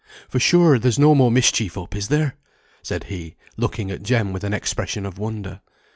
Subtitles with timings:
[0.27, 2.35] For sure, there's no more mischief up, is there?"
[2.81, 5.61] said he, looking at Jem with an expression of wonder.